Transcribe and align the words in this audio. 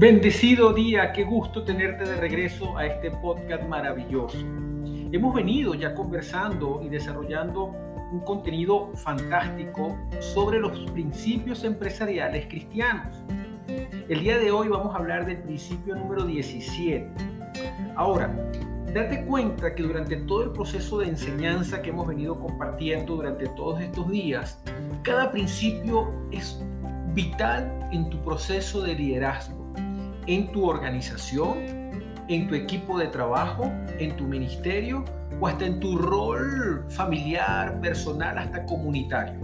Bendecido 0.00 0.72
día, 0.72 1.10
qué 1.10 1.24
gusto 1.24 1.64
tenerte 1.64 2.04
de 2.04 2.14
regreso 2.14 2.78
a 2.78 2.86
este 2.86 3.10
podcast 3.10 3.64
maravilloso. 3.64 4.38
Hemos 5.10 5.34
venido 5.34 5.74
ya 5.74 5.92
conversando 5.92 6.80
y 6.84 6.88
desarrollando 6.88 7.74
un 8.12 8.20
contenido 8.20 8.92
fantástico 8.94 9.98
sobre 10.20 10.60
los 10.60 10.78
principios 10.92 11.64
empresariales 11.64 12.46
cristianos. 12.46 13.24
El 14.08 14.20
día 14.20 14.38
de 14.38 14.52
hoy 14.52 14.68
vamos 14.68 14.94
a 14.94 14.98
hablar 14.98 15.26
del 15.26 15.38
principio 15.38 15.96
número 15.96 16.24
17. 16.24 17.10
Ahora, 17.96 18.32
date 18.94 19.24
cuenta 19.24 19.74
que 19.74 19.82
durante 19.82 20.14
todo 20.14 20.44
el 20.44 20.52
proceso 20.52 20.98
de 20.98 21.08
enseñanza 21.08 21.82
que 21.82 21.90
hemos 21.90 22.06
venido 22.06 22.38
compartiendo 22.38 23.16
durante 23.16 23.48
todos 23.48 23.80
estos 23.80 24.08
días, 24.08 24.62
cada 25.02 25.32
principio 25.32 26.08
es 26.30 26.64
vital 27.14 27.88
en 27.90 28.08
tu 28.10 28.22
proceso 28.22 28.80
de 28.80 28.94
liderazgo 28.94 29.57
en 30.28 30.52
tu 30.52 30.68
organización, 30.68 31.58
en 32.28 32.46
tu 32.48 32.54
equipo 32.54 32.98
de 32.98 33.06
trabajo, 33.06 33.72
en 33.98 34.14
tu 34.16 34.24
ministerio 34.24 35.04
o 35.40 35.48
hasta 35.48 35.64
en 35.64 35.80
tu 35.80 35.96
rol 35.96 36.84
familiar, 36.90 37.80
personal, 37.80 38.36
hasta 38.36 38.64
comunitario. 38.66 39.40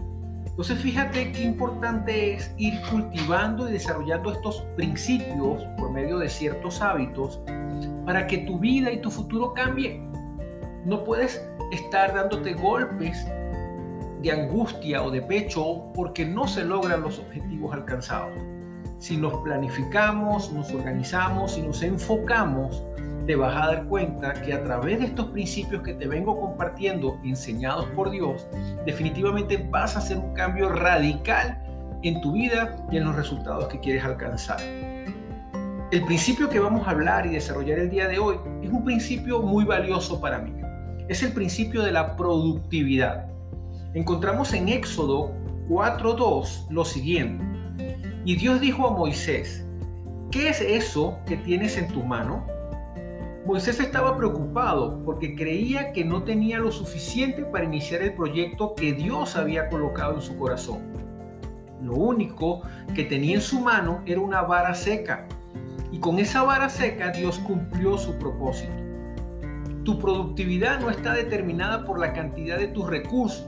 Entonces 0.47 0.79
fíjate 0.79 1.33
qué 1.33 1.43
importante 1.43 2.35
es 2.35 2.55
ir 2.59 2.75
cultivando 2.91 3.69
y 3.69 3.73
desarrollando 3.73 4.31
estos 4.31 4.61
principios 4.77 5.65
por 5.79 5.91
medio 5.91 6.19
de 6.19 6.29
ciertos 6.29 6.81
hábitos 6.81 7.41
para 8.05 8.27
que 8.27 8.39
tu 8.39 8.59
vida 8.59 8.93
y 8.93 9.01
tu 9.01 9.11
futuro 9.11 9.55
cambien. 9.55 10.13
No 10.85 11.03
puedes 11.03 11.45
estar 11.73 12.15
dándote 12.15 12.53
golpes 12.53 13.27
de 14.21 14.31
angustia 14.31 15.03
o 15.03 15.11
de 15.11 15.23
pecho 15.23 15.91
porque 15.95 16.27
no 16.27 16.47
se 16.47 16.63
logran 16.63 17.01
los 17.01 17.19
objetivos 17.19 17.73
alcanzados 17.73 18.54
si 19.05 19.19
nos 19.19 19.35
planificamos, 19.43 20.51
nos 20.51 20.73
organizamos 20.73 21.59
y 21.59 21.61
nos 21.61 21.83
enfocamos, 21.83 22.83
te 23.27 23.37
vas 23.37 23.55
a 23.55 23.67
dar 23.67 23.85
cuenta 23.85 24.33
que 24.33 24.55
a 24.55 24.65
través 24.65 24.99
de 24.99 25.05
estos 25.05 25.27
principios 25.27 25.83
que 25.83 25.93
te 25.93 26.09
vengo 26.09 26.41
compartiendo, 26.41 27.19
enseñados 27.23 27.85
por 27.95 28.11
Dios, 28.11 28.47
definitivamente 28.87 29.69
vas 29.71 29.95
a 29.95 29.99
hacer 29.99 30.17
un 30.17 30.33
cambio 30.33 30.71
radical 30.71 31.63
en 32.03 32.19
tu 32.23 32.33
vida 32.33 32.77
y 32.91 32.97
en 32.97 33.05
los 33.05 33.15
resultados 33.15 33.69
que 33.69 33.79
quieres 33.79 34.03
alcanzar. 34.05 34.57
El 34.63 36.03
principio 36.07 36.49
que 36.49 36.59
vamos 36.59 36.89
a 36.89 36.93
hablar 36.93 37.27
y 37.27 37.31
desarrollar 37.33 37.81
el 37.81 37.91
día 37.91 38.09
de 38.09 38.19
hoy 38.19 38.37
es 38.63 38.71
un 38.71 38.85
principio 38.85 39.43
muy 39.43 39.67
valioso 39.67 40.19
para 40.19 40.39
mí. 40.39 40.55
Es 41.09 41.23
el 41.23 41.33
principio 41.33 41.83
de 41.83 41.93
la 41.93 42.17
productividad. 42.17 43.27
Encontramos 43.93 44.55
en 44.55 44.71
Éxodo 44.71 45.31
4.2 45.69 46.71
lo 46.71 46.87
siguiente. 46.87 47.64
Y 48.27 48.37
Dios 48.37 48.61
dijo 48.61 48.87
a 48.87 48.91
Moisés, 48.91 49.67
¿qué 50.31 50.49
es 50.49 50.61
eso 50.63 51.19
que 51.27 51.37
tienes 51.37 51.77
en 51.77 51.89
tu 51.89 52.03
mano? 52.03 52.47
Moisés 53.45 53.79
estaba 53.79 54.17
preocupado 54.17 55.03
porque 55.05 55.35
creía 55.35 55.93
que 55.93 56.07
no 56.07 56.23
tenía 56.23 56.59
lo 56.59 56.73
suficiente 56.73 57.45
para 57.45 57.67
iniciar 57.67 58.01
el 58.01 58.15
proyecto 58.15 58.75
que 58.75 58.95
Dios 58.95 59.37
había 59.37 59.69
colocado 59.69 60.15
en 60.15 60.23
su 60.23 60.39
corazón. 60.39 60.79
Lo 61.83 61.93
único 61.93 62.63
que 62.95 63.05
tenía 63.05 63.35
en 63.35 63.43
su 63.43 63.61
mano 63.61 64.01
era 64.07 64.21
una 64.21 64.41
vara 64.41 64.75
seca. 64.75 65.27
Y 65.93 65.99
con 65.99 66.19
esa 66.19 66.43
vara 66.43 66.71
seca 66.71 67.11
Dios 67.11 67.39
cumplió 67.41 67.99
su 67.99 68.19
propósito. 68.19 68.73
Tu 69.85 69.99
productividad 69.99 70.81
no 70.81 70.89
está 70.89 71.13
determinada 71.13 71.85
por 71.85 71.99
la 71.99 72.15
cantidad 72.15 72.57
de 72.57 72.69
tus 72.69 72.89
recursos, 72.89 73.47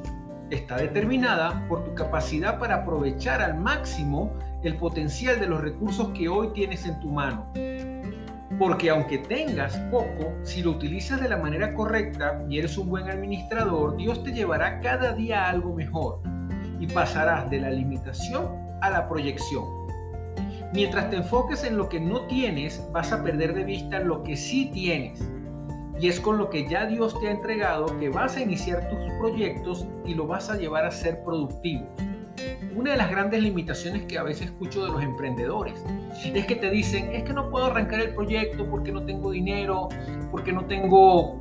está 0.50 0.76
determinada 0.76 1.66
por 1.68 1.84
tu 1.84 1.94
capacidad 1.94 2.58
para 2.58 2.76
aprovechar 2.76 3.42
al 3.42 3.58
máximo 3.58 4.32
el 4.62 4.76
potencial 4.76 5.40
de 5.40 5.46
los 5.46 5.60
recursos 5.60 6.10
que 6.10 6.28
hoy 6.28 6.48
tienes 6.52 6.86
en 6.86 7.00
tu 7.00 7.08
mano. 7.08 7.46
Porque 8.58 8.90
aunque 8.90 9.18
tengas 9.18 9.76
poco, 9.90 10.32
si 10.42 10.62
lo 10.62 10.70
utilizas 10.70 11.20
de 11.20 11.28
la 11.28 11.36
manera 11.36 11.74
correcta 11.74 12.42
y 12.48 12.58
eres 12.58 12.78
un 12.78 12.88
buen 12.88 13.10
administrador, 13.10 13.96
Dios 13.96 14.22
te 14.22 14.32
llevará 14.32 14.80
cada 14.80 15.12
día 15.12 15.44
a 15.44 15.50
algo 15.50 15.74
mejor 15.74 16.20
y 16.80 16.86
pasarás 16.86 17.50
de 17.50 17.60
la 17.60 17.70
limitación 17.70 18.48
a 18.80 18.90
la 18.90 19.08
proyección. 19.08 19.64
Mientras 20.72 21.10
te 21.10 21.16
enfoques 21.16 21.64
en 21.64 21.76
lo 21.76 21.88
que 21.88 22.00
no 22.00 22.22
tienes, 22.22 22.82
vas 22.92 23.12
a 23.12 23.22
perder 23.22 23.54
de 23.54 23.64
vista 23.64 24.00
lo 24.00 24.22
que 24.22 24.36
sí 24.36 24.70
tienes. 24.72 25.26
Y 25.98 26.08
es 26.08 26.20
con 26.20 26.36
lo 26.38 26.50
que 26.50 26.68
ya 26.68 26.86
Dios 26.86 27.18
te 27.20 27.28
ha 27.28 27.30
entregado 27.30 27.86
que 27.98 28.10
vas 28.10 28.36
a 28.36 28.40
iniciar 28.40 28.88
tus 28.88 28.98
proyectos 29.18 29.86
y 30.04 30.14
lo 30.14 30.26
vas 30.26 30.50
a 30.50 30.56
llevar 30.56 30.84
a 30.84 30.90
ser 30.90 31.22
productivos. 31.24 31.88
Una 32.74 32.90
de 32.90 32.98
las 32.98 33.10
grandes 33.10 33.42
limitaciones 33.42 34.04
que 34.04 34.18
a 34.18 34.22
veces 34.22 34.46
escucho 34.46 34.84
de 34.84 34.92
los 34.92 35.02
emprendedores 35.02 35.82
es 36.34 36.46
que 36.46 36.56
te 36.56 36.70
dicen, 36.70 37.10
es 37.14 37.22
que 37.22 37.32
no 37.32 37.48
puedo 37.48 37.66
arrancar 37.66 38.00
el 38.00 38.14
proyecto 38.14 38.68
porque 38.70 38.92
no 38.92 39.04
tengo 39.04 39.30
dinero, 39.30 39.88
porque 40.30 40.52
no 40.52 40.66
tengo 40.66 41.36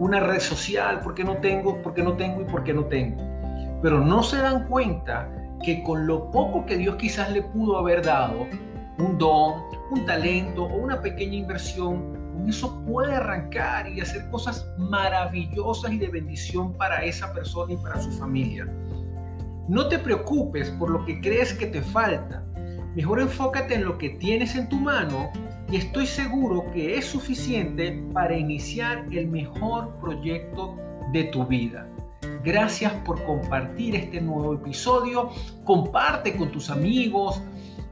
una 0.00 0.18
red 0.20 0.40
social, 0.40 1.00
porque 1.04 1.22
no 1.22 1.36
tengo, 1.36 1.80
porque 1.82 2.02
no 2.02 2.14
tengo 2.14 2.42
y 2.42 2.44
porque 2.44 2.74
no 2.74 2.84
tengo. 2.86 3.22
Pero 3.82 4.00
no 4.00 4.22
se 4.24 4.38
dan 4.38 4.66
cuenta 4.66 5.30
que 5.62 5.82
con 5.84 6.06
lo 6.06 6.30
poco 6.32 6.66
que 6.66 6.76
Dios 6.76 6.96
quizás 6.96 7.30
le 7.30 7.42
pudo 7.42 7.78
haber 7.78 8.02
dado, 8.02 8.46
un 8.98 9.18
don, 9.18 9.62
un 9.90 10.06
talento 10.06 10.64
o 10.64 10.76
una 10.76 11.00
pequeña 11.00 11.36
inversión, 11.36 12.25
con 12.36 12.48
eso 12.50 12.82
puede 12.84 13.14
arrancar 13.14 13.88
y 13.88 14.00
hacer 14.00 14.28
cosas 14.30 14.68
maravillosas 14.78 15.92
y 15.92 15.98
de 15.98 16.08
bendición 16.08 16.74
para 16.74 17.02
esa 17.02 17.32
persona 17.32 17.72
y 17.72 17.76
para 17.78 18.00
su 18.00 18.12
familia. 18.12 18.68
No 19.68 19.88
te 19.88 19.98
preocupes 19.98 20.70
por 20.72 20.90
lo 20.90 21.04
que 21.04 21.20
crees 21.20 21.54
que 21.54 21.66
te 21.66 21.80
falta. 21.80 22.44
Mejor 22.94 23.20
enfócate 23.20 23.74
en 23.74 23.84
lo 23.84 23.96
que 23.98 24.10
tienes 24.10 24.54
en 24.54 24.68
tu 24.68 24.76
mano 24.76 25.30
y 25.70 25.76
estoy 25.76 26.06
seguro 26.06 26.70
que 26.72 26.98
es 26.98 27.06
suficiente 27.06 28.04
para 28.12 28.36
iniciar 28.36 29.06
el 29.10 29.28
mejor 29.28 29.96
proyecto 30.00 30.76
de 31.12 31.24
tu 31.24 31.46
vida. 31.46 31.88
Gracias 32.44 32.92
por 33.04 33.24
compartir 33.24 33.96
este 33.96 34.20
nuevo 34.20 34.54
episodio. 34.54 35.30
Comparte 35.64 36.36
con 36.36 36.52
tus 36.52 36.70
amigos, 36.70 37.42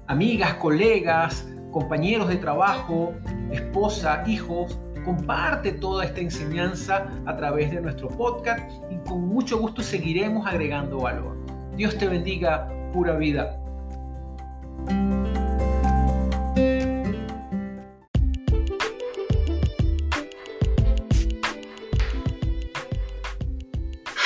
amigas, 0.06 0.54
colegas, 0.54 1.48
compañeros 1.72 2.28
de 2.28 2.36
trabajo, 2.36 3.14
esposa, 3.52 4.24
hijos. 4.26 4.78
Comparte 5.04 5.72
toda 5.72 6.04
esta 6.04 6.20
enseñanza 6.20 7.06
a 7.26 7.36
través 7.36 7.70
de 7.70 7.80
nuestro 7.80 8.08
podcast 8.08 8.70
y 8.90 8.96
con 9.08 9.28
mucho 9.28 9.58
gusto 9.58 9.82
seguiremos 9.82 10.46
agregando 10.46 11.00
valor. 11.00 11.36
Dios 11.76 11.98
te 11.98 12.08
bendiga, 12.08 12.68
pura 12.92 13.16
vida. 13.16 13.60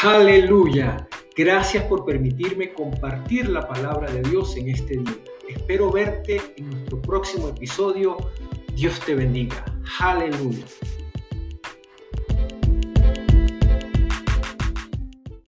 Aleluya. 0.05 1.09
Gracias 1.37 1.85
por 1.85 2.05
permitirme 2.05 2.73
compartir 2.73 3.49
la 3.49 3.67
palabra 3.67 4.11
de 4.11 4.23
Dios 4.23 4.57
en 4.57 4.69
este 4.69 4.97
día. 4.97 5.17
Espero 5.49 5.91
verte 5.91 6.41
en 6.57 6.71
nuestro 6.71 7.03
próximo 7.03 7.49
episodio. 7.49 8.17
Dios 8.79 9.01
te 9.01 9.13
bendiga. 9.13 9.65
Aleluya. 9.99 10.65